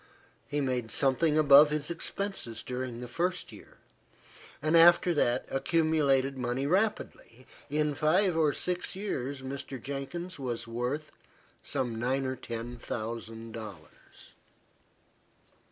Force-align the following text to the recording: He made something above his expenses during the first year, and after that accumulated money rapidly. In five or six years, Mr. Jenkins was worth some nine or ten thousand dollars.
He 0.47 0.61
made 0.61 0.89
something 0.89 1.37
above 1.37 1.69
his 1.69 1.91
expenses 1.91 2.63
during 2.63 3.01
the 3.01 3.07
first 3.07 3.51
year, 3.51 3.77
and 4.59 4.75
after 4.75 5.13
that 5.13 5.45
accumulated 5.51 6.39
money 6.39 6.65
rapidly. 6.65 7.45
In 7.69 7.93
five 7.93 8.35
or 8.35 8.51
six 8.51 8.95
years, 8.95 9.43
Mr. 9.43 9.79
Jenkins 9.79 10.39
was 10.39 10.65
worth 10.67 11.11
some 11.61 11.99
nine 11.99 12.25
or 12.25 12.35
ten 12.35 12.77
thousand 12.79 13.51
dollars. 13.51 14.33